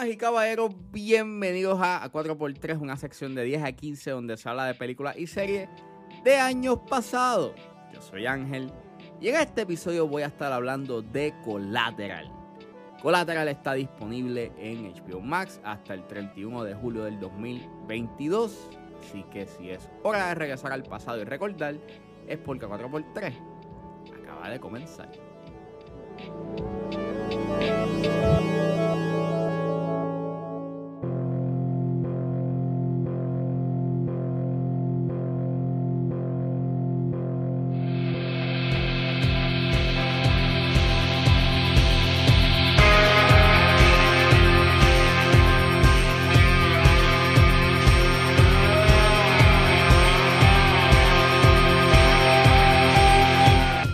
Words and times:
Damas 0.00 0.14
y 0.14 0.16
caballeros, 0.16 0.72
bienvenidos 0.90 1.78
a, 1.82 2.10
4x3, 2.10 2.80
una 2.80 2.96
sección 2.96 3.34
de 3.34 3.44
10 3.44 3.64
a 3.64 3.72
15 3.72 4.12
donde 4.12 4.38
se 4.38 4.48
habla 4.48 4.64
de 4.64 4.72
películas 4.74 5.14
y 5.18 5.26
series 5.26 5.68
de 6.24 6.38
años 6.38 6.78
pasados. 6.88 7.52
Yo 7.92 8.00
soy 8.00 8.24
Ángel 8.24 8.72
y 9.20 9.28
en 9.28 9.36
este 9.36 9.60
episodio 9.60 10.08
voy 10.08 10.22
a 10.22 10.28
estar 10.28 10.54
hablando 10.54 11.02
de 11.02 11.34
Collateral. 11.44 12.32
Collateral 13.02 13.48
está 13.48 13.74
disponible 13.74 14.52
en 14.56 14.90
HBO 14.90 15.20
Max 15.20 15.60
hasta 15.64 15.92
el 15.92 16.06
31 16.06 16.64
de 16.64 16.74
julio 16.74 17.04
del 17.04 17.20
2022, 17.20 18.70
así 19.02 19.22
que 19.24 19.44
si 19.44 19.68
es 19.68 19.90
hora 20.02 20.28
de 20.28 20.34
regresar 20.34 20.72
al 20.72 20.84
pasado 20.84 21.20
y 21.20 21.24
recordar, 21.24 21.74
es 22.26 22.38
porque 22.38 22.66
4x3 22.66 23.34
acaba 24.22 24.48
de 24.48 24.60
comenzar. 24.60 25.10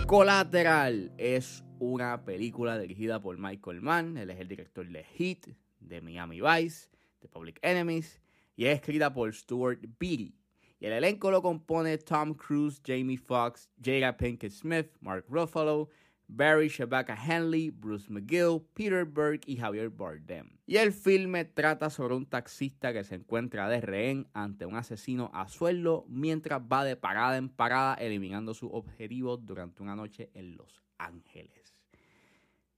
Collateral 0.07 1.11
es 1.17 1.65
una 1.79 2.23
película 2.23 2.79
dirigida 2.79 3.21
por 3.21 3.37
Michael 3.37 3.81
Mann. 3.81 4.15
Él 4.15 4.29
es 4.29 4.39
el 4.39 4.47
director 4.47 4.87
de 4.87 5.03
Heat, 5.03 5.49
de 5.81 5.99
Miami 5.99 6.39
Vice, 6.39 6.87
de 7.19 7.27
Public 7.27 7.59
Enemies 7.61 8.21
y 8.55 8.67
es 8.67 8.75
escrita 8.75 9.13
por 9.13 9.35
Stuart 9.35 9.81
Beatty. 9.99 10.33
Y 10.79 10.85
el 10.85 10.93
elenco 10.93 11.29
lo 11.29 11.41
compone 11.41 11.97
Tom 11.97 12.35
Cruise, 12.35 12.81
Jamie 12.87 13.17
Foxx, 13.17 13.69
Jada 13.83 14.15
Pinkett 14.15 14.53
Smith, 14.53 14.87
Mark 15.01 15.25
Ruffalo, 15.27 15.89
Barry 16.27 16.67
Shabaka 16.67 17.15
Henley, 17.15 17.69
Bruce 17.69 18.09
McGill, 18.09 18.61
Peter 18.73 19.05
Berg 19.05 19.41
y 19.45 19.57
Javier 19.57 19.89
Bardem. 19.89 20.49
Y 20.65 20.77
el 20.77 20.91
filme 20.91 21.45
trata 21.45 21.89
sobre 21.89 22.15
un 22.15 22.25
taxista 22.25 22.91
que 22.91 23.03
se 23.03 23.15
encuentra 23.15 23.69
de 23.69 23.79
rehén 23.79 24.27
ante 24.33 24.65
un 24.65 24.75
asesino 24.75 25.31
a 25.33 25.47
sueldo 25.47 26.05
mientras 26.09 26.61
va 26.61 26.83
de 26.83 26.97
parada 26.97 27.37
en 27.37 27.49
parada 27.49 27.93
eliminando 27.95 28.53
sus 28.53 28.69
objetivos 28.73 29.45
durante 29.45 29.81
una 29.81 29.95
noche 29.95 30.29
en 30.33 30.57
Los 30.57 30.83
Ángeles. 30.97 31.77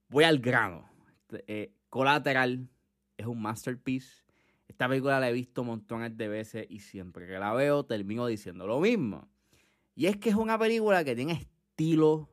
Voy 0.08 0.24
al 0.24 0.38
grano. 0.38 0.88
Eh, 1.46 1.72
Collateral 1.88 2.68
es 3.16 3.26
un 3.26 3.42
masterpiece. 3.42 4.24
Esta 4.68 4.88
película 4.88 5.18
la 5.18 5.28
he 5.28 5.32
visto 5.32 5.64
montones 5.64 6.16
de 6.16 6.28
veces 6.28 6.66
y 6.70 6.78
siempre 6.78 7.26
que 7.26 7.38
la 7.38 7.52
veo 7.52 7.84
termino 7.84 8.26
diciendo 8.26 8.66
lo 8.66 8.80
mismo. 8.80 9.28
Y 9.96 10.06
es 10.06 10.16
que 10.16 10.30
es 10.30 10.36
una 10.36 10.58
película 10.58 11.04
que 11.04 11.16
tiene 11.16 11.32
estilo, 11.32 12.30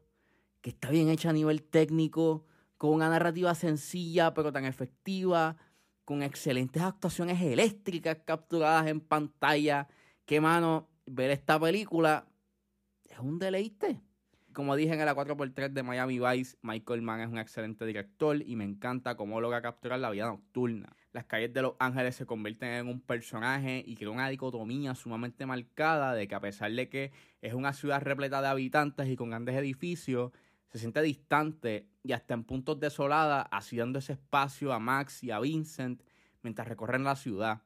está 0.70 0.90
bien 0.90 1.10
hecha 1.10 1.30
a 1.30 1.34
nivel 1.34 1.64
técnico, 1.64 2.46
con 2.78 2.92
una 2.92 3.10
narrativa 3.10 3.56
sencilla 3.56 4.34
pero 4.34 4.52
tan 4.52 4.66
efectiva, 4.66 5.58
con 6.06 6.24
excelentes 6.24 6.82
actuaciones 6.82 7.42
eléctricas 7.42 8.20
capturadas 8.26 8.88
en 8.88 9.02
pantalla. 9.02 9.88
Que 10.26 10.40
mano, 10.40 10.90
ver 11.06 11.32
esta 11.32 11.60
película 11.60 12.28
es 13.06 13.20
un 13.20 13.40
deleite. 13.40 14.02
Como 14.54 14.76
dije 14.76 14.94
en 14.94 15.06
la 15.06 15.16
4x3 15.16 15.70
de 15.70 15.84
Miami 15.84 16.20
Vice, 16.20 16.58
Michael 16.64 17.02
Mann 17.04 17.22
es 17.22 17.28
un 17.28 17.38
excelente 17.38 17.86
director 17.86 18.42
y 18.42 18.56
me 18.56 18.64
encanta 18.64 19.16
cómo 19.16 19.40
logra 19.40 19.62
capturar 19.62 20.00
la 20.00 20.10
vida 20.10 20.26
nocturna. 20.26 20.96
Las 21.14 21.26
calles 21.26 21.54
de 21.54 21.62
Los 21.62 21.76
Ángeles 21.78 22.16
se 22.16 22.26
convierten 22.26 22.70
en 22.70 22.88
un 22.88 23.00
personaje 23.00 23.84
y 23.86 23.96
crea 23.96 24.10
una 24.10 24.30
dicotomía 24.30 24.96
sumamente 24.96 25.46
marcada 25.46 26.16
de 26.16 26.28
que 26.28 26.36
a 26.36 26.40
pesar 26.40 26.72
de 26.72 26.90
que 26.90 27.12
es 27.42 27.54
una 27.54 27.74
ciudad 27.74 28.02
repleta 28.02 28.42
de 28.42 28.48
habitantes 28.48 29.08
y 29.08 29.16
con 29.16 29.30
grandes 29.30 29.56
edificios, 29.56 30.32
se 30.70 30.80
siente 30.80 31.02
distante 31.02 31.88
y 32.04 32.12
hasta 32.12 32.34
en 32.34 32.44
puntos 32.44 32.80
desolada, 32.80 33.42
así 33.42 33.78
dando 33.78 34.00
ese 34.00 34.14
espacio 34.14 34.74
a 34.74 34.80
Max 34.80 35.24
y 35.24 35.32
a 35.32 35.40
Vincent 35.40 36.02
mientras 36.42 36.68
recorren 36.68 37.04
la 37.04 37.16
ciudad. 37.16 37.62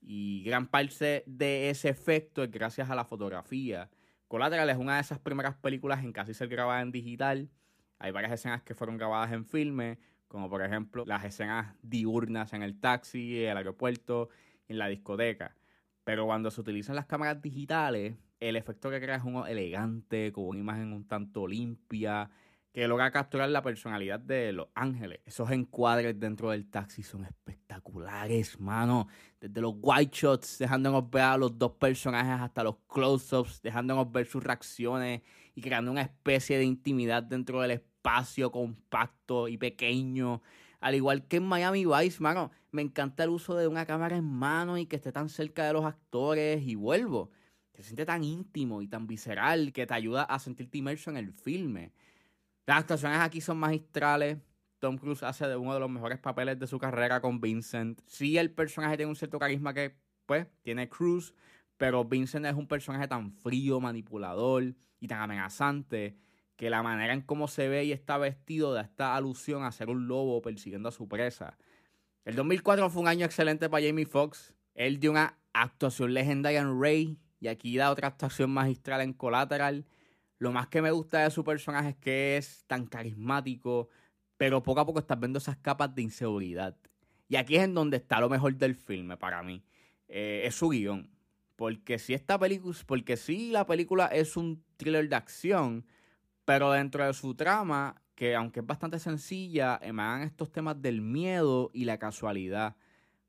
Y 0.00 0.42
gran 0.44 0.68
parte 0.68 1.24
de 1.26 1.70
ese 1.70 1.88
efecto 1.88 2.42
es 2.42 2.50
gracias 2.50 2.90
a 2.90 2.94
la 2.94 3.04
fotografía. 3.04 3.90
Collateral 4.28 4.70
es 4.70 4.76
una 4.76 4.96
de 4.96 5.00
esas 5.00 5.18
primeras 5.18 5.56
películas 5.56 6.02
en 6.02 6.12
casi 6.12 6.34
ser 6.34 6.48
grabada 6.48 6.82
en 6.82 6.92
digital. 6.92 7.50
Hay 7.98 8.12
varias 8.12 8.32
escenas 8.32 8.62
que 8.62 8.74
fueron 8.74 8.98
grabadas 8.98 9.32
en 9.32 9.44
filme, 9.44 9.98
como 10.28 10.50
por 10.50 10.62
ejemplo 10.62 11.04
las 11.06 11.24
escenas 11.24 11.74
diurnas 11.82 12.52
en 12.52 12.62
el 12.62 12.78
taxi, 12.78 13.44
el 13.44 13.56
aeropuerto, 13.56 14.28
en 14.68 14.78
la 14.78 14.88
discoteca. 14.88 15.56
Pero 16.04 16.26
cuando 16.26 16.50
se 16.50 16.60
utilizan 16.60 16.96
las 16.96 17.06
cámaras 17.06 17.40
digitales, 17.40 18.16
el 18.40 18.56
efecto 18.56 18.90
que 18.90 19.00
crea 19.00 19.16
es 19.16 19.24
uno 19.24 19.46
elegante, 19.46 20.32
con 20.32 20.46
una 20.46 20.58
imagen 20.58 20.92
un 20.92 21.06
tanto 21.06 21.46
limpia, 21.46 22.30
que 22.76 22.86
logra 22.86 23.10
capturar 23.10 23.48
la 23.48 23.62
personalidad 23.62 24.20
de 24.20 24.52
Los 24.52 24.68
Ángeles. 24.74 25.20
Esos 25.24 25.50
encuadres 25.50 26.20
dentro 26.20 26.50
del 26.50 26.68
taxi 26.68 27.02
son 27.02 27.24
espectaculares, 27.24 28.60
mano. 28.60 29.08
Desde 29.40 29.62
los 29.62 29.76
white 29.80 30.14
shots, 30.14 30.58
dejándonos 30.58 31.08
ver 31.08 31.22
a 31.22 31.38
los 31.38 31.58
dos 31.58 31.72
personajes 31.72 32.38
hasta 32.38 32.62
los 32.62 32.76
close-ups, 32.86 33.62
dejándonos 33.62 34.12
ver 34.12 34.26
sus 34.26 34.44
reacciones 34.44 35.22
y 35.54 35.62
creando 35.62 35.90
una 35.90 36.02
especie 36.02 36.58
de 36.58 36.64
intimidad 36.64 37.22
dentro 37.22 37.62
del 37.62 37.70
espacio 37.70 38.52
compacto 38.52 39.48
y 39.48 39.56
pequeño. 39.56 40.42
Al 40.80 40.94
igual 40.94 41.26
que 41.26 41.38
en 41.38 41.46
Miami 41.46 41.86
Vice, 41.86 42.22
mano, 42.22 42.50
me 42.72 42.82
encanta 42.82 43.24
el 43.24 43.30
uso 43.30 43.54
de 43.54 43.68
una 43.68 43.86
cámara 43.86 44.18
en 44.18 44.24
mano 44.24 44.76
y 44.76 44.84
que 44.84 44.96
esté 44.96 45.12
tan 45.12 45.30
cerca 45.30 45.64
de 45.64 45.72
los 45.72 45.86
actores 45.86 46.62
y 46.62 46.74
vuelvo 46.74 47.30
se 47.82 47.90
siente 47.90 48.06
tan 48.06 48.24
íntimo 48.24 48.82
y 48.82 48.88
tan 48.88 49.06
visceral 49.06 49.72
que 49.72 49.86
te 49.86 49.94
ayuda 49.94 50.22
a 50.22 50.38
sentirte 50.38 50.78
inmerso 50.78 51.10
en 51.10 51.16
el 51.16 51.32
filme. 51.32 51.92
Las 52.66 52.80
actuaciones 52.80 53.18
aquí 53.20 53.40
son 53.40 53.58
magistrales. 53.58 54.38
Tom 54.78 54.98
Cruise 54.98 55.22
hace 55.22 55.46
de 55.46 55.56
uno 55.56 55.74
de 55.74 55.80
los 55.80 55.90
mejores 55.90 56.18
papeles 56.18 56.58
de 56.58 56.66
su 56.66 56.78
carrera 56.78 57.20
con 57.20 57.40
Vincent. 57.40 58.00
Sí, 58.06 58.38
el 58.38 58.50
personaje 58.50 58.96
tiene 58.96 59.10
un 59.10 59.16
cierto 59.16 59.38
carisma 59.38 59.72
que, 59.72 59.96
pues, 60.26 60.46
tiene 60.62 60.88
Cruise, 60.88 61.34
pero 61.76 62.04
Vincent 62.04 62.46
es 62.46 62.54
un 62.54 62.66
personaje 62.66 63.08
tan 63.08 63.32
frío, 63.32 63.80
manipulador 63.80 64.74
y 65.00 65.06
tan 65.06 65.20
amenazante 65.20 66.16
que 66.56 66.70
la 66.70 66.82
manera 66.82 67.12
en 67.12 67.20
cómo 67.20 67.48
se 67.48 67.68
ve 67.68 67.84
y 67.84 67.92
está 67.92 68.16
vestido 68.18 68.72
da 68.72 68.80
esta 68.80 69.14
alusión 69.14 69.64
a 69.64 69.72
ser 69.72 69.90
un 69.90 70.08
lobo 70.08 70.40
persiguiendo 70.42 70.88
a 70.88 70.92
su 70.92 71.06
presa. 71.06 71.56
El 72.24 72.34
2004 72.34 72.90
fue 72.90 73.02
un 73.02 73.08
año 73.08 73.26
excelente 73.26 73.68
para 73.68 73.86
Jamie 73.86 74.06
Foxx. 74.06 74.54
Él 74.74 74.98
dio 74.98 75.10
una 75.10 75.38
actuación 75.52 76.14
legendaria 76.14 76.60
en 76.60 76.80
Ray 76.80 77.18
y 77.40 77.48
aquí 77.48 77.76
da 77.76 77.90
otra 77.90 78.08
actuación 78.08 78.50
magistral 78.50 79.00
en 79.00 79.12
Collateral. 79.12 79.84
Lo 80.38 80.52
más 80.52 80.68
que 80.68 80.82
me 80.82 80.90
gusta 80.90 81.20
de 81.20 81.30
su 81.30 81.44
personaje 81.44 81.90
es 81.90 81.96
que 81.96 82.36
es 82.36 82.64
tan 82.66 82.86
carismático, 82.86 83.88
pero 84.36 84.62
poco 84.62 84.80
a 84.80 84.86
poco 84.86 84.98
estás 84.98 85.18
viendo 85.18 85.38
esas 85.38 85.56
capas 85.56 85.94
de 85.94 86.02
inseguridad. 86.02 86.76
Y 87.28 87.36
aquí 87.36 87.56
es 87.56 87.64
en 87.64 87.74
donde 87.74 87.96
está 87.96 88.20
lo 88.20 88.28
mejor 88.28 88.54
del 88.56 88.74
filme 88.74 89.16
para 89.16 89.42
mí. 89.42 89.64
Eh, 90.08 90.42
es 90.44 90.54
su 90.54 90.68
guion. 90.68 91.10
Porque 91.56 91.98
si 91.98 92.14
esta 92.14 92.38
película, 92.38 92.76
porque 92.86 93.16
si 93.16 93.50
la 93.50 93.66
película 93.66 94.06
es 94.06 94.36
un 94.36 94.62
thriller 94.76 95.08
de 95.08 95.16
acción, 95.16 95.86
pero 96.44 96.70
dentro 96.70 97.04
de 97.04 97.14
su 97.14 97.34
trama, 97.34 98.02
que 98.14 98.34
aunque 98.34 98.60
es 98.60 98.66
bastante 98.66 98.98
sencilla, 98.98 99.78
emanan 99.82 100.22
estos 100.22 100.52
temas 100.52 100.80
del 100.80 101.00
miedo 101.00 101.70
y 101.72 101.84
la 101.84 101.98
casualidad. 101.98 102.76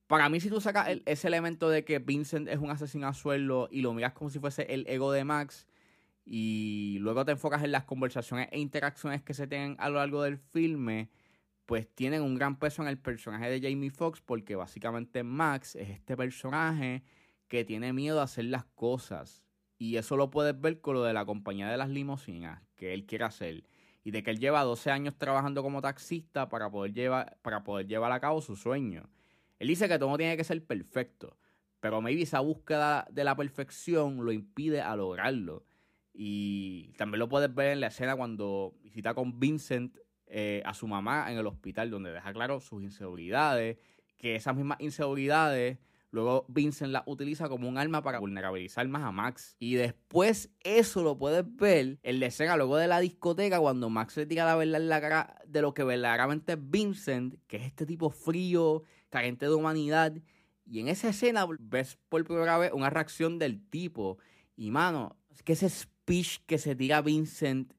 Para 0.08 0.30
mí, 0.30 0.40
si 0.40 0.50
tú 0.50 0.62
sacas 0.62 0.88
ese 1.06 1.28
elemento 1.28 1.70
de 1.70 1.84
que 1.84 2.00
Vincent 2.00 2.48
es 2.48 2.60
un 2.60 2.70
asesino 2.72 3.08
a 3.08 3.14
sueldo 3.14 3.68
y 3.70 3.82
lo 3.82 3.94
miras 3.94 4.14
como 4.14 4.30
si 4.30 4.40
fuese 4.40 4.64
el 4.74 4.88
ego 4.88 5.12
de 5.12 5.26
Max, 5.26 5.68
y 6.26 6.98
luego 7.00 7.24
te 7.24 7.32
enfocas 7.32 7.64
en 7.64 7.72
las 7.72 7.86
conversaciones 7.86 8.50
e 8.52 8.60
interacciones 8.60 9.22
que 9.22 9.34
se 9.34 9.48
tienen 9.48 9.78
a 9.80 9.90
lo 9.90 9.96
largo 9.96 10.24
del 10.24 10.38
filme, 10.38 11.10
pues 11.66 11.88
tienen 11.94 12.22
un 12.22 12.36
gran 12.36 12.60
peso 12.60 12.82
en 12.82 12.90
el 12.90 12.98
personaje 12.98 13.50
de 13.50 13.62
Jamie 13.62 13.92
Foxx, 13.92 14.22
porque 14.22 14.56
básicamente 14.56 15.24
Max 15.24 15.76
es 15.76 15.90
este 15.90 16.18
personaje 16.18 17.04
que 17.48 17.66
tiene 17.66 17.94
miedo 17.94 18.20
a 18.20 18.24
hacer 18.24 18.46
las 18.46 18.66
cosas. 18.66 19.46
Y 19.78 19.98
eso 19.98 20.18
lo 20.18 20.30
puedes 20.30 20.60
ver 20.60 20.82
con 20.82 20.96
lo 20.96 21.04
de 21.04 21.14
la 21.14 21.26
compañía 21.26 21.70
de 21.70 21.78
las 21.78 21.90
limusinas 21.90 22.62
que 22.76 22.94
él 22.94 23.06
quiere 23.06 23.26
hacer. 23.26 23.64
Y 24.04 24.12
de 24.12 24.24
que 24.24 24.32
él 24.32 24.40
lleva 24.40 24.64
12 24.64 24.92
años 24.92 25.18
trabajando 25.18 25.64
como 25.64 25.82
taxista 25.82 26.50
para 26.50 26.70
poder 26.70 26.94
llevar, 26.94 27.38
para 27.42 27.64
poder 27.64 27.88
llevar 27.88 28.12
a 28.12 28.20
cabo 28.20 28.42
su 28.42 28.56
sueño. 28.56 29.10
Él 29.60 29.68
dice 29.68 29.88
que 29.88 30.00
todo 30.00 30.18
tiene 30.18 30.38
que 30.38 30.44
ser 30.44 30.64
perfecto, 30.66 31.38
pero 31.80 32.02
maybe 32.02 32.22
esa 32.22 32.40
búsqueda 32.40 33.08
de 33.12 33.24
la 33.24 33.36
perfección 33.36 34.24
lo 34.24 34.32
impide 34.32 34.82
a 34.82 34.96
lograrlo. 34.96 35.66
Y 36.14 36.94
también 36.98 37.20
lo 37.20 37.30
puedes 37.30 37.54
ver 37.54 37.74
en 37.74 37.80
la 37.80 37.88
escena 37.88 38.16
cuando 38.16 38.76
visita 38.82 39.14
con 39.14 39.40
Vincent 39.40 39.98
eh, 40.26 40.62
a 40.66 40.74
su 40.74 40.88
mamá 40.88 41.32
en 41.32 41.38
el 41.38 41.48
hospital, 41.48 41.90
donde 41.90 42.12
deja 42.12 42.34
claro 42.34 42.60
sus 42.60 42.84
inseguridades, 42.84 43.78
que 44.18 44.36
esas 44.36 44.56
mismas 44.56 44.80
inseguridades 44.82 45.78
Luego 46.12 46.46
Vincent 46.48 46.92
la 46.92 47.04
utiliza 47.06 47.50
como 47.50 47.68
un 47.68 47.78
arma 47.78 48.02
para 48.02 48.20
vulnerabilizar 48.20 48.88
más 48.88 49.04
a 49.04 49.12
Max. 49.12 49.56
Y 49.60 49.76
después 49.76 50.50
eso 50.62 51.04
lo 51.04 51.18
puedes 51.18 51.44
ver 51.56 52.00
en 52.02 52.20
la 52.20 52.28
escena 52.28 52.56
luego 52.56 52.78
de 52.78 52.88
la 52.88 53.00
discoteca 53.00 53.60
cuando 53.60 53.90
Max 53.90 54.16
le 54.18 54.26
tira 54.26 54.46
la 54.46 54.56
verdad 54.56 54.82
en 54.82 54.90
la 54.90 55.02
cara 55.02 55.42
de 55.46 55.62
lo 55.62 55.74
que 55.74 55.84
verdaderamente 55.84 56.54
es 56.54 56.60
Vincent, 56.62 57.36
que 57.48 57.58
es 57.58 57.64
este 57.64 57.86
tipo 57.86 58.10
frío, 58.10 58.84
carente 59.10 59.46
de 59.46 59.54
humanidad. 59.54 60.14
Y 60.66 60.80
en 60.80 60.88
esa 60.88 61.10
escena 61.10 61.48
ves 61.60 61.98
por 62.10 62.24
primera 62.26 62.58
vez 62.58 62.72
una 62.74 62.90
reacción 62.90 63.40
del 63.40 63.62
tipo. 63.70 64.18
Y 64.56 64.72
mano, 64.72 65.18
es 65.30 65.44
que 65.44 65.54
ese 65.54 65.70
speech 65.70 66.40
que 66.46 66.58
se 66.58 66.76
tira 66.76 67.02
Vincent 67.02 67.74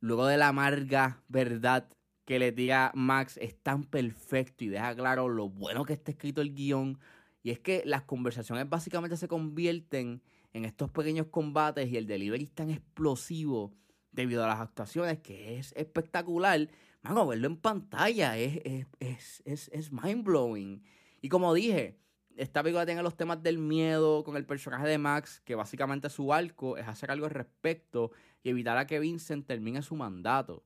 luego 0.00 0.26
de 0.26 0.36
la 0.36 0.48
amarga 0.48 1.22
verdad 1.28 1.88
que 2.24 2.38
le 2.38 2.52
tira 2.52 2.92
Max 2.94 3.38
es 3.40 3.56
tan 3.56 3.84
perfecto 3.84 4.64
y 4.64 4.68
deja 4.68 4.94
claro 4.94 5.28
lo 5.28 5.48
bueno 5.48 5.84
que 5.84 5.92
está 5.92 6.10
escrito 6.10 6.42
el 6.42 6.54
guion. 6.54 6.98
Y 7.42 7.50
es 7.50 7.60
que 7.60 7.82
las 7.84 8.02
conversaciones 8.02 8.68
básicamente 8.68 9.16
se 9.16 9.28
convierten 9.28 10.20
en 10.52 10.64
estos 10.64 10.90
pequeños 10.90 11.28
combates 11.28 11.88
y 11.88 11.96
el 11.96 12.06
delivery 12.06 12.44
es 12.44 12.52
tan 12.52 12.70
explosivo 12.70 13.72
debido 14.10 14.42
a 14.42 14.48
las 14.48 14.60
actuaciones 14.60 15.20
que 15.20 15.58
es 15.58 15.72
espectacular. 15.76 16.68
Mano, 17.08 17.24
verlo 17.24 17.46
en 17.46 17.56
pantalla 17.56 18.36
es, 18.36 18.60
es, 18.98 19.42
es, 19.44 19.70
es 19.72 19.92
mind 19.92 20.24
blowing. 20.24 20.82
Y 21.22 21.28
como 21.28 21.54
dije, 21.54 22.00
esta 22.36 22.64
película 22.64 22.84
tiene 22.84 23.02
los 23.02 23.16
temas 23.16 23.40
del 23.44 23.58
miedo 23.58 24.24
con 24.24 24.36
el 24.36 24.44
personaje 24.44 24.88
de 24.88 24.98
Max, 24.98 25.40
que 25.44 25.54
básicamente 25.54 26.10
su 26.10 26.32
arco 26.32 26.76
es 26.76 26.88
hacer 26.88 27.12
algo 27.12 27.26
al 27.26 27.30
respecto 27.30 28.10
y 28.42 28.50
evitar 28.50 28.76
a 28.76 28.88
que 28.88 28.98
Vincent 28.98 29.46
termine 29.46 29.82
su 29.82 29.94
mandato. 29.94 30.64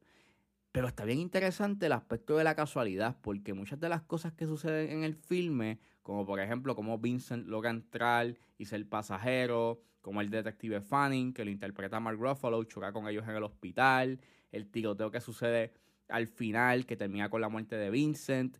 Pero 0.72 0.88
está 0.88 1.04
bien 1.04 1.18
interesante 1.18 1.86
el 1.86 1.92
aspecto 1.92 2.38
de 2.38 2.44
la 2.44 2.54
casualidad, 2.54 3.18
porque 3.20 3.52
muchas 3.52 3.78
de 3.78 3.90
las 3.90 4.02
cosas 4.02 4.32
que 4.32 4.46
suceden 4.46 4.90
en 4.90 5.04
el 5.04 5.16
filme, 5.16 5.78
como 6.02 6.24
por 6.24 6.40
ejemplo 6.40 6.74
cómo 6.74 6.98
Vincent 6.98 7.48
logra 7.48 7.68
entrar 7.68 8.34
y 8.56 8.64
ser 8.64 8.88
pasajero, 8.88 9.82
como 10.00 10.22
el 10.22 10.30
detective 10.30 10.80
Fanning, 10.80 11.34
que 11.34 11.44
lo 11.44 11.50
interpreta 11.50 12.00
Mark 12.00 12.18
Ruffalo, 12.18 12.64
choca 12.64 12.94
con 12.94 13.06
ellos 13.08 13.28
en 13.28 13.36
el 13.36 13.42
hospital, 13.42 14.20
el 14.52 14.70
tiroteo 14.70 15.10
que 15.10 15.20
sucede 15.20 15.74
al 16.10 16.26
final, 16.26 16.86
que 16.86 16.96
termina 16.96 17.28
con 17.30 17.40
la 17.40 17.48
muerte 17.48 17.76
de 17.76 17.90
Vincent, 17.90 18.58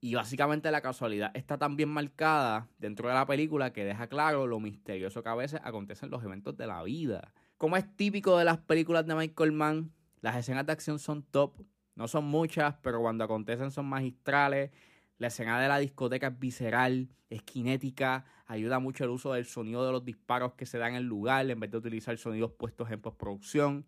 y 0.00 0.14
básicamente 0.14 0.70
la 0.70 0.80
casualidad 0.80 1.32
está 1.34 1.58
tan 1.58 1.76
bien 1.76 1.88
marcada 1.88 2.68
dentro 2.78 3.08
de 3.08 3.14
la 3.14 3.26
película 3.26 3.72
que 3.72 3.84
deja 3.84 4.06
claro 4.06 4.46
lo 4.46 4.60
misterioso 4.60 5.22
que 5.22 5.28
a 5.28 5.34
veces 5.34 5.60
acontecen 5.64 6.10
los 6.10 6.22
eventos 6.22 6.56
de 6.56 6.68
la 6.68 6.82
vida. 6.84 7.34
Como 7.56 7.76
es 7.76 7.96
típico 7.96 8.38
de 8.38 8.44
las 8.44 8.58
películas 8.58 9.06
de 9.06 9.16
Michael 9.16 9.50
Mann, 9.50 9.92
las 10.20 10.36
escenas 10.36 10.66
de 10.66 10.72
acción 10.72 11.00
son 11.00 11.24
top. 11.24 11.60
No 11.96 12.06
son 12.06 12.24
muchas, 12.26 12.76
pero 12.80 13.00
cuando 13.00 13.24
acontecen 13.24 13.72
son 13.72 13.86
magistrales. 13.86 14.70
La 15.18 15.26
escena 15.26 15.60
de 15.60 15.66
la 15.66 15.78
discoteca 15.78 16.28
es 16.28 16.38
visceral, 16.38 17.08
es 17.28 17.42
cinética, 17.50 18.24
ayuda 18.46 18.78
mucho 18.78 19.02
el 19.02 19.10
uso 19.10 19.32
del 19.32 19.46
sonido 19.46 19.84
de 19.84 19.90
los 19.90 20.04
disparos 20.04 20.54
que 20.54 20.64
se 20.64 20.78
dan 20.78 20.90
en 20.90 20.98
el 20.98 21.04
lugar 21.06 21.50
en 21.50 21.58
vez 21.58 21.72
de 21.72 21.78
utilizar 21.78 22.16
sonidos 22.18 22.52
puestos 22.52 22.88
en 22.92 23.00
postproducción. 23.00 23.84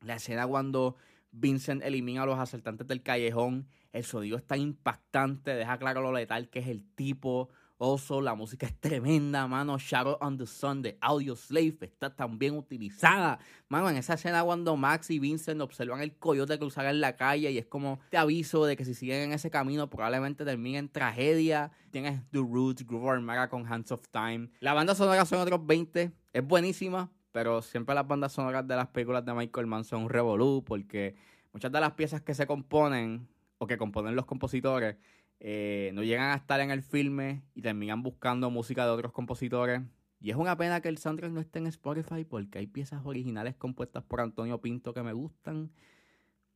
La 0.00 0.16
escena 0.16 0.48
cuando 0.48 0.96
Vincent 1.32 1.82
elimina 1.82 2.22
a 2.22 2.26
los 2.26 2.38
asaltantes 2.38 2.86
del 2.86 3.02
callejón, 3.02 3.66
el 3.92 4.04
sonido 4.04 4.36
es 4.36 4.46
tan 4.46 4.60
impactante, 4.60 5.54
deja 5.54 5.78
claro 5.78 6.00
lo 6.00 6.12
letal 6.12 6.48
que 6.48 6.60
es 6.60 6.68
el 6.68 6.84
tipo. 6.94 7.50
Oso, 7.84 8.20
la 8.20 8.36
música 8.36 8.64
es 8.64 8.78
tremenda, 8.78 9.48
mano. 9.48 9.76
Shadow 9.76 10.16
on 10.20 10.38
the 10.38 10.46
Sun 10.46 10.82
de 10.82 10.96
Audio 11.00 11.34
Slave 11.34 11.78
está 11.80 12.14
tan 12.14 12.38
bien 12.38 12.56
utilizada. 12.56 13.40
Mano, 13.68 13.90
en 13.90 13.96
esa 13.96 14.14
escena 14.14 14.44
cuando 14.44 14.76
Max 14.76 15.10
y 15.10 15.18
Vincent 15.18 15.60
observan 15.60 16.00
el 16.00 16.16
coyote 16.16 16.60
cruzar 16.60 16.86
en 16.86 17.00
la 17.00 17.16
calle 17.16 17.50
y 17.50 17.58
es 17.58 17.66
como 17.66 17.98
te 18.08 18.18
aviso 18.18 18.64
de 18.66 18.76
que 18.76 18.84
si 18.84 18.94
siguen 18.94 19.22
en 19.22 19.32
ese 19.32 19.50
camino 19.50 19.90
probablemente 19.90 20.44
terminen 20.44 20.84
en 20.84 20.88
tragedia. 20.90 21.72
Tienes 21.90 22.22
The 22.30 22.38
Roots, 22.38 22.86
Groove 22.86 23.10
Armada 23.10 23.48
con 23.48 23.66
Hands 23.66 23.90
of 23.90 24.06
Time. 24.12 24.50
La 24.60 24.74
banda 24.74 24.94
sonora 24.94 25.26
son 25.26 25.40
otros 25.40 25.66
20. 25.66 26.12
Es 26.32 26.46
buenísima, 26.46 27.10
pero 27.32 27.62
siempre 27.62 27.94
las 27.94 28.06
bandas 28.06 28.32
sonoras 28.32 28.66
de 28.68 28.76
las 28.76 28.88
películas 28.88 29.24
de 29.24 29.34
Michael 29.34 29.66
Mann 29.66 29.84
son 29.84 30.04
un 30.04 30.10
revolú 30.10 30.62
porque 30.64 31.16
muchas 31.52 31.72
de 31.72 31.80
las 31.80 31.92
piezas 31.92 32.20
que 32.22 32.34
se 32.34 32.46
componen 32.46 33.26
o 33.58 33.66
que 33.66 33.78
componen 33.78 34.14
los 34.14 34.26
compositores 34.26 34.96
eh, 35.40 35.90
no 35.94 36.02
llegan 36.04 36.30
a 36.30 36.36
estar 36.36 36.60
en 36.60 36.70
el 36.70 36.82
filme 36.82 37.42
y 37.54 37.62
terminan 37.62 38.02
buscando 38.02 38.50
música 38.50 38.84
de 38.84 38.92
otros 38.92 39.12
compositores. 39.12 39.82
Y 40.20 40.30
es 40.30 40.36
una 40.36 40.56
pena 40.56 40.80
que 40.80 40.88
el 40.88 40.98
soundtrack 40.98 41.32
no 41.32 41.40
esté 41.40 41.58
en 41.58 41.66
Spotify 41.66 42.24
porque 42.24 42.58
hay 42.58 42.68
piezas 42.68 43.00
originales 43.04 43.56
compuestas 43.56 44.04
por 44.04 44.20
Antonio 44.20 44.60
Pinto 44.60 44.94
que 44.94 45.02
me 45.02 45.12
gustan. 45.12 45.72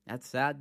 That's 0.05 0.27
sad. 0.27 0.57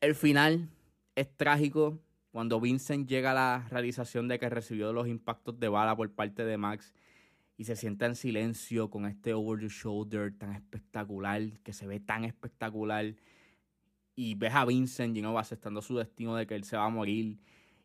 El 0.00 0.14
final 0.14 0.70
es 1.14 1.36
trágico 1.36 1.98
cuando 2.30 2.58
Vincent 2.58 3.06
llega 3.06 3.32
a 3.32 3.34
la 3.34 3.68
realización 3.68 4.28
de 4.28 4.38
que 4.38 4.48
recibió 4.48 4.92
los 4.92 5.06
impactos 5.08 5.60
de 5.60 5.68
bala 5.68 5.94
por 5.94 6.10
parte 6.10 6.44
de 6.44 6.56
Max 6.56 6.94
y 7.56 7.64
se 7.64 7.76
sienta 7.76 8.06
en 8.06 8.16
silencio 8.16 8.90
con 8.90 9.06
este 9.06 9.32
over 9.32 9.60
the 9.60 9.68
shoulder 9.68 10.36
tan 10.36 10.54
espectacular, 10.54 11.58
que 11.62 11.72
se 11.72 11.86
ve 11.86 12.00
tan 12.00 12.24
espectacular 12.24 13.14
y 14.16 14.34
ves 14.34 14.54
a 14.54 14.64
Vincent, 14.64 15.16
know, 15.16 15.38
aceptando 15.38 15.82
su 15.82 15.96
destino 15.96 16.36
de 16.36 16.46
que 16.46 16.54
él 16.54 16.64
se 16.64 16.76
va 16.76 16.86
a 16.86 16.90
morir. 16.90 17.38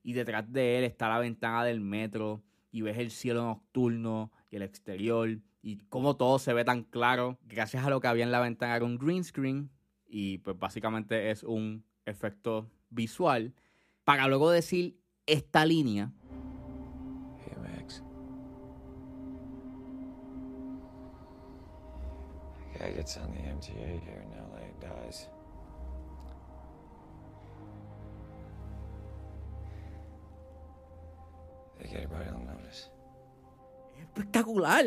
Y 0.04 0.14
detrás 0.14 0.52
de 0.52 0.78
él 0.78 0.84
está 0.84 1.10
la 1.10 1.20
ventana 1.20 1.64
del 1.64 1.82
metro 1.82 2.44
y 2.72 2.82
ves 2.82 2.98
el 2.98 3.12
cielo 3.12 3.44
nocturno 3.44 4.32
y 4.50 4.56
el 4.56 4.62
exterior 4.62 5.40
y 5.62 5.78
cómo 5.90 6.16
todo 6.16 6.40
se 6.40 6.54
ve 6.54 6.64
tan 6.64 6.84
claro. 6.84 7.38
Gracias 7.46 7.86
a 7.86 7.90
lo 7.90 8.00
que 8.00 8.08
había 8.08 8.24
en 8.24 8.32
la 8.32 8.40
ventana 8.40 8.76
era 8.76 8.86
un 8.86 8.98
green 8.98 9.24
screen 9.24 9.70
y 10.08 10.40
pues 10.40 10.58
básicamente 10.58 11.32
es 11.32 11.44
un 11.44 11.84
efecto 12.06 12.70
visual 12.90 13.54
para 14.04 14.28
luego 14.28 14.50
decir 14.52 15.00
esta 15.26 15.66
línea. 15.66 16.12
Espectacular. 34.00 34.86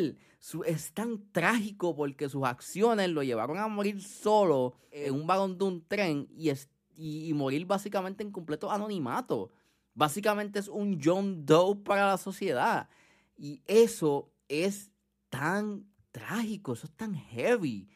es 0.67 0.93
tan 0.93 1.31
trágico 1.33 1.94
porque 1.94 2.29
sus 2.29 2.44
acciones 2.44 3.11
lo 3.11 3.23
llevaron 3.23 3.59
a 3.59 3.69
morir 3.69 4.03
solo 4.03 4.75
en 4.91 5.15
un 5.15 5.27
vagón 5.27 5.59
de 5.59 5.65
un 5.65 5.87
tren 5.87 6.29
y, 6.31 6.50
y, 6.97 7.33
morir 7.35 7.67
básicamente 7.67 8.23
en 8.23 8.33
completo 8.33 8.71
anonimato. 8.71 9.50
Básicamente 9.94 10.59
es 10.59 10.69
un 10.69 10.99
John 11.03 11.44
Doe 11.44 11.77
para 11.77 12.06
la 12.06 12.19
sociedad. 12.19 12.89
Y 13.37 13.62
eso 13.67 14.31
es 14.49 14.91
tan 15.29 15.92
trágico, 16.12 16.75
eso 16.75 16.87
es 16.87 16.93
tan 16.93 17.14
heavy. 17.14 17.88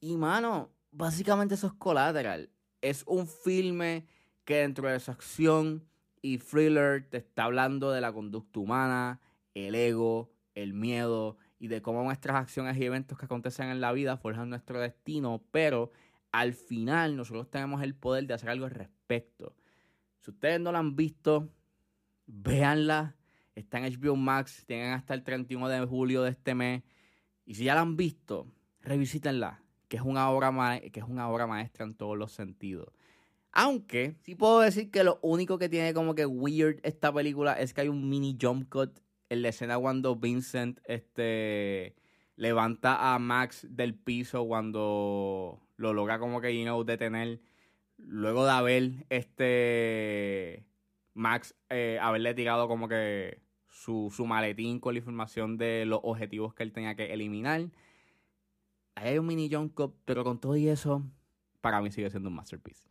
Y 0.00 0.16
mano, 0.16 0.72
básicamente 0.90 1.54
eso 1.54 1.66
es 1.66 1.72
collateral. 1.74 2.50
Es 2.80 3.04
un 3.06 3.26
filme 3.26 4.06
que 4.44 4.56
dentro 4.56 4.88
de 4.88 4.98
su 4.98 5.10
acción 5.10 5.86
y 6.22 6.38
thriller 6.38 7.08
te 7.08 7.18
está 7.18 7.44
hablando 7.44 7.90
de 7.90 8.00
la 8.00 8.12
conducta 8.12 8.60
humana, 8.60 9.20
el 9.54 9.74
ego, 9.74 10.32
el 10.54 10.72
miedo 10.72 11.36
y 11.58 11.68
de 11.68 11.82
cómo 11.82 12.02
nuestras 12.02 12.36
acciones 12.36 12.76
y 12.76 12.84
eventos 12.84 13.18
que 13.18 13.26
acontecen 13.26 13.68
en 13.68 13.80
la 13.80 13.92
vida 13.92 14.16
forjan 14.16 14.50
nuestro 14.50 14.80
destino, 14.80 15.44
pero 15.50 15.92
al 16.32 16.54
final 16.54 17.16
nosotros 17.16 17.50
tenemos 17.50 17.82
el 17.82 17.94
poder 17.94 18.26
de 18.26 18.34
hacer 18.34 18.50
algo 18.50 18.64
al 18.64 18.72
respecto. 18.72 19.54
Si 20.20 20.30
ustedes 20.30 20.60
no 20.60 20.72
la 20.72 20.78
han 20.78 20.96
visto, 20.96 21.48
véanla. 22.26 23.16
Está 23.54 23.78
en 23.78 23.92
HBO 23.92 24.16
Max, 24.16 24.64
tienen 24.66 24.92
hasta 24.92 25.14
el 25.14 25.22
31 25.22 25.68
de 25.68 25.86
julio 25.86 26.22
de 26.22 26.30
este 26.30 26.54
mes. 26.54 26.82
Y 27.44 27.54
si 27.54 27.64
ya 27.64 27.74
la 27.74 27.80
han 27.80 27.96
visto, 27.96 28.46
revisítenla, 28.82 29.62
que 29.88 29.96
es 29.96 30.02
una 30.02 30.30
obra, 30.30 30.80
que 30.80 31.00
es 31.00 31.06
una 31.06 31.28
obra 31.28 31.46
maestra 31.46 31.84
en 31.84 31.94
todos 31.94 32.16
los 32.16 32.32
sentidos. 32.32 32.88
Aunque 33.52 34.16
sí 34.22 34.34
puedo 34.34 34.60
decir 34.60 34.90
que 34.90 35.04
lo 35.04 35.18
único 35.22 35.58
que 35.58 35.68
tiene 35.68 35.92
como 35.92 36.14
que 36.14 36.24
weird 36.24 36.80
esta 36.82 37.12
película 37.12 37.52
es 37.52 37.74
que 37.74 37.82
hay 37.82 37.88
un 37.88 38.08
mini 38.08 38.38
jump 38.40 38.68
cut 38.70 38.98
en 39.28 39.42
la 39.42 39.48
escena 39.48 39.78
cuando 39.78 40.16
Vincent 40.16 40.80
este, 40.84 41.94
levanta 42.36 43.14
a 43.14 43.18
Max 43.18 43.66
del 43.68 43.94
piso 43.94 44.46
cuando 44.46 45.60
lo 45.76 45.92
logra 45.92 46.18
como 46.18 46.40
que, 46.40 46.56
you 46.56 46.64
know, 46.64 46.84
detener. 46.84 47.40
Luego 47.98 48.44
de 48.44 48.50
haber 48.50 49.06
este 49.10 50.64
Max 51.14 51.54
eh, 51.68 51.98
haberle 52.00 52.34
tirado 52.34 52.68
como 52.68 52.88
que 52.88 53.42
su, 53.72 54.12
su 54.14 54.26
maletín 54.26 54.78
con 54.78 54.94
la 54.94 54.98
información 54.98 55.56
de 55.56 55.84
los 55.86 56.00
objetivos 56.02 56.54
que 56.54 56.62
él 56.62 56.72
tenía 56.72 56.94
que 56.94 57.12
eliminar. 57.12 57.62
Ahí 58.94 59.08
hay 59.08 59.18
un 59.18 59.26
mini 59.26 59.50
jump 59.50 59.74
cut, 59.74 59.94
pero 60.04 60.22
con 60.22 60.38
todo 60.38 60.56
y 60.56 60.68
eso, 60.68 61.02
para 61.60 61.80
mí 61.80 61.90
sigue 61.90 62.10
siendo 62.10 62.28
un 62.28 62.36
masterpiece. 62.36 62.86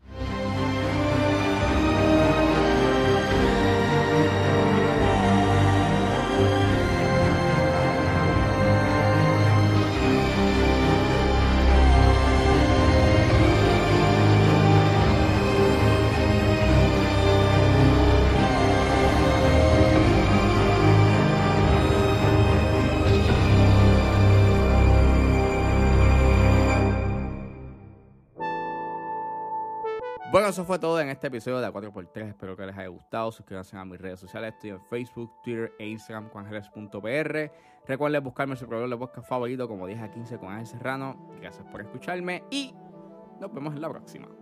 Bueno, 30.42 30.54
eso 30.54 30.66
fue 30.66 30.80
todo 30.80 31.00
en 31.00 31.10
este 31.10 31.28
episodio 31.28 31.60
de 31.60 31.68
A4x3. 31.68 32.30
Espero 32.30 32.58
que 32.58 32.66
les 32.66 32.76
haya 32.76 32.88
gustado. 32.88 33.32
Suscríbanse 33.32 33.78
a 33.78 33.86
mis 33.86 34.02
redes 34.02 34.20
sociales. 34.20 34.56
Estoy 34.56 34.72
en 34.72 34.82
Facebook, 34.82 35.32
Twitter 35.44 35.72
e 35.78 35.86
Instagram 35.86 36.30
con 36.30 36.44
Ángeles.pr. 36.48 37.52
Recuerden 37.86 38.24
buscarme 38.24 38.56
su 38.56 38.66
programa 38.66 38.96
de 38.96 38.98
podcast 38.98 39.30
favorito 39.30 39.68
como 39.68 39.86
10 39.86 40.02
a 40.02 40.10
15 40.10 40.40
con 40.40 40.50
Ángel 40.50 40.66
Serrano. 40.66 41.30
Gracias 41.40 41.64
por 41.68 41.82
escucharme 41.82 42.44
y 42.50 42.74
nos 43.40 43.54
vemos 43.54 43.76
en 43.76 43.82
la 43.82 43.90
próxima. 43.90 44.41